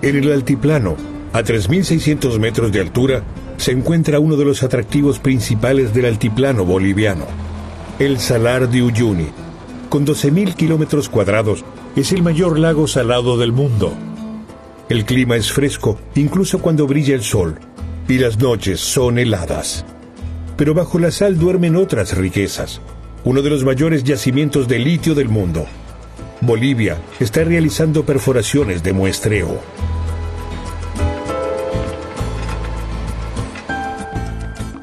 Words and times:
En 0.00 0.14
el 0.14 0.32
altiplano, 0.32 0.96
a 1.32 1.42
3.600 1.42 2.38
metros 2.38 2.70
de 2.70 2.80
altura, 2.80 3.24
se 3.56 3.72
encuentra 3.72 4.20
uno 4.20 4.36
de 4.36 4.44
los 4.44 4.62
atractivos 4.62 5.18
principales 5.18 5.92
del 5.92 6.04
altiplano 6.04 6.64
boliviano, 6.64 7.26
el 7.98 8.20
Salar 8.20 8.68
de 8.68 8.82
Uyuni. 8.82 9.26
Con 9.88 10.06
12.000 10.06 10.54
kilómetros 10.54 11.08
cuadrados, 11.08 11.64
es 11.96 12.12
el 12.12 12.22
mayor 12.22 12.60
lago 12.60 12.86
salado 12.86 13.36
del 13.36 13.50
mundo. 13.50 13.92
El 14.88 15.04
clima 15.04 15.34
es 15.34 15.50
fresco, 15.50 15.98
incluso 16.14 16.60
cuando 16.60 16.86
brilla 16.86 17.16
el 17.16 17.22
sol, 17.22 17.58
y 18.06 18.18
las 18.18 18.38
noches 18.38 18.78
son 18.78 19.18
heladas. 19.18 19.84
Pero 20.56 20.74
bajo 20.74 21.00
la 21.00 21.10
sal 21.10 21.38
duermen 21.38 21.74
otras 21.74 22.16
riquezas, 22.16 22.80
uno 23.24 23.42
de 23.42 23.50
los 23.50 23.64
mayores 23.64 24.04
yacimientos 24.04 24.68
de 24.68 24.78
litio 24.78 25.16
del 25.16 25.28
mundo. 25.28 25.66
Bolivia 26.40 26.98
está 27.18 27.42
realizando 27.42 28.04
perforaciones 28.04 28.82
de 28.84 28.92
muestreo. 28.92 29.58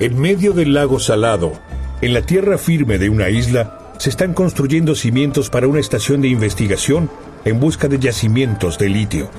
En 0.00 0.18
medio 0.18 0.52
del 0.52 0.74
lago 0.74 0.98
salado, 0.98 1.52
en 2.00 2.12
la 2.12 2.22
tierra 2.22 2.58
firme 2.58 2.98
de 2.98 3.08
una 3.08 3.30
isla, 3.30 3.78
se 3.98 4.10
están 4.10 4.34
construyendo 4.34 4.96
cimientos 4.96 5.48
para 5.48 5.68
una 5.68 5.78
estación 5.78 6.20
de 6.20 6.28
investigación 6.28 7.08
en 7.44 7.60
busca 7.60 7.86
de 7.86 8.00
yacimientos 8.00 8.76
de 8.76 8.88
litio. 8.88 9.30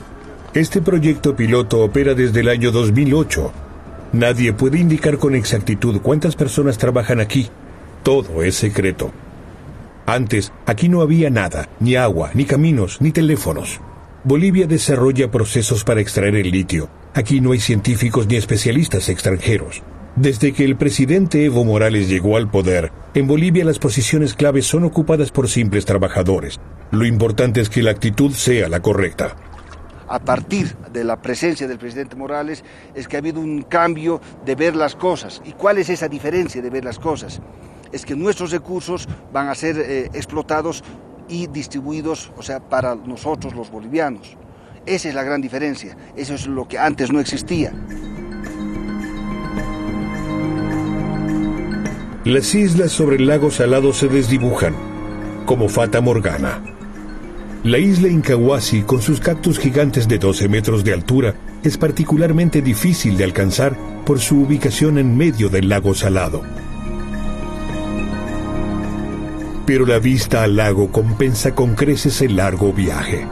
Este 0.54 0.82
proyecto 0.82 1.36
piloto 1.36 1.82
opera 1.82 2.14
desde 2.14 2.40
el 2.40 2.48
año 2.48 2.72
2008. 2.72 3.52
Nadie 4.14 4.54
puede 4.54 4.80
indicar 4.80 5.18
con 5.18 5.36
exactitud 5.36 6.00
cuántas 6.02 6.38
personas 6.38 6.78
trabajan 6.78 7.20
aquí. 7.20 7.50
Todo 8.04 8.42
es 8.42 8.56
secreto. 8.56 9.12
Antes, 10.06 10.54
aquí 10.66 10.88
no 10.88 11.02
había 11.02 11.30
nada, 11.30 11.68
ni 11.80 11.96
agua, 11.96 12.32
ni 12.34 12.46
caminos, 12.46 13.02
ni 13.02 13.12
teléfonos. 13.12 13.80
Bolivia 14.24 14.68
desarrolla 14.68 15.32
procesos 15.32 15.84
para 15.84 16.02
extraer 16.02 16.36
el 16.36 16.52
litio. 16.52 16.90
Aquí 17.14 17.42
no 17.42 17.54
hay 17.54 17.60
científicos 17.60 18.28
ni 18.28 18.36
especialistas 18.36 19.10
extranjeros. 19.10 19.82
Desde 20.16 20.54
que 20.54 20.64
el 20.64 20.78
presidente 20.78 21.44
Evo 21.44 21.66
Morales 21.66 22.08
llegó 22.08 22.38
al 22.38 22.50
poder, 22.50 22.92
en 23.16 23.28
Bolivia 23.28 23.66
las 23.66 23.80
posiciones 23.80 24.34
claves 24.34 24.66
son 24.66 24.84
ocupadas 24.84 25.32
por 25.32 25.50
simples 25.50 25.86
trabajadores. 25.86 26.60
Lo 26.92 27.06
importante 27.06 27.60
es 27.60 27.70
que 27.70 27.84
la 27.84 27.92
actitud 27.92 28.32
sea 28.32 28.70
la 28.70 28.82
correcta. 28.82 29.36
A 30.08 30.20
partir 30.20 30.76
de 30.94 31.04
la 31.04 31.20
presencia 31.22 31.68
del 31.68 31.80
presidente 31.80 32.16
Morales 32.16 32.64
es 32.94 33.08
que 33.08 33.18
ha 33.18 33.20
habido 33.20 33.40
un 33.42 33.64
cambio 33.64 34.22
de 34.46 34.56
ver 34.56 34.76
las 34.76 34.96
cosas. 34.96 35.42
¿Y 35.46 35.54
cuál 35.54 35.80
es 35.80 35.90
esa 35.90 36.08
diferencia 36.08 36.62
de 36.62 36.70
ver 36.70 36.86
las 36.86 37.00
cosas? 37.00 37.42
Es 37.96 38.06
que 38.06 38.14
nuestros 38.14 38.52
recursos 38.52 39.08
van 39.32 39.48
a 39.48 39.56
ser 39.56 39.80
eh, 39.80 40.10
explotados 40.14 40.84
y 41.30 41.48
distribuidos, 41.48 42.30
o 42.36 42.44
sea, 42.44 42.60
para 42.60 42.94
nosotros 42.94 43.56
los 43.56 43.72
bolivianos. 43.72 44.36
Esa 44.86 45.08
es 45.08 45.16
la 45.16 45.24
gran 45.24 45.40
diferencia. 45.40 45.96
Eso 46.14 46.34
es 46.34 46.46
lo 46.46 46.68
que 46.68 46.78
antes 46.78 47.10
no 47.10 47.22
existía. 47.22 47.72
Las 52.26 52.54
islas 52.54 52.92
sobre 52.92 53.16
el 53.16 53.28
lago 53.28 53.50
Salado 53.50 53.94
se 53.94 54.10
desdibujan, 54.10 54.76
como 55.46 55.70
Fata 55.70 56.02
Morgana. 56.02 56.62
La 57.64 57.78
isla 57.78 58.10
Incahuasi, 58.10 58.82
con 58.82 59.02
sus 59.02 59.22
cactus 59.22 59.58
gigantes 59.58 60.10
de 60.10 60.20
12 60.20 60.50
metros 60.50 60.84
de 60.84 60.92
altura, 60.92 61.34
es 61.64 61.78
particularmente 61.78 62.62
difícil 62.62 63.16
de 63.16 63.24
alcanzar 63.24 63.74
por 64.06 64.20
su 64.20 64.42
ubicación 64.42 64.98
en 64.98 65.16
medio 65.16 65.48
del 65.48 65.70
lago 65.70 65.96
Salado. 65.96 66.44
Pero 69.66 69.86
la 69.86 70.00
vista 70.00 70.44
al 70.44 70.56
lago 70.56 70.92
compensa 70.92 71.56
con 71.56 71.76
creces 71.76 72.22
el 72.22 72.36
largo 72.36 72.72
viaje. 72.72 73.28